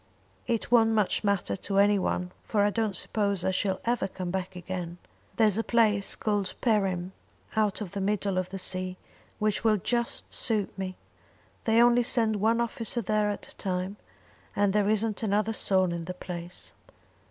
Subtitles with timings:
[0.47, 4.31] "It won't much matter to any one, for I don't suppose I shall ever come
[4.31, 4.97] back again.
[5.35, 7.11] There's a place called Perim,
[7.55, 8.97] out in the middle of the sea,
[9.37, 10.95] which will just suit me.
[11.65, 13.97] They only send one officer there at a time,
[14.55, 16.71] and there isn't another soul in the place."